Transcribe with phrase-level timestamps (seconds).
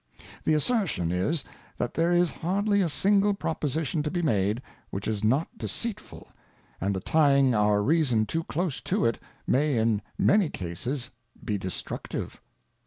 [0.45, 1.43] The Assertion is,
[1.77, 6.27] that there is hardly a single Proposition to be made, which is not deceitful,
[6.81, 11.11] and the tying our Reason too close to it, may in many Cases
[11.45, 12.41] be destructive.